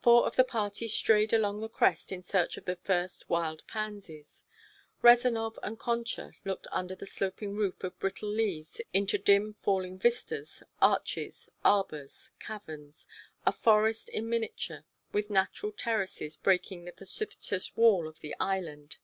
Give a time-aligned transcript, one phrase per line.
[0.00, 4.44] Four of the party strayed along the crest in search of the first wild pansies.
[5.00, 10.62] Rezanov and Concha looked under the sloping roof of brittle leaves into dim falling vistas,
[10.82, 13.06] arches, arbors, caverns,
[13.46, 14.84] a forest in miniature
[15.14, 18.98] with natural terraces breaking the precipitous wall of the island.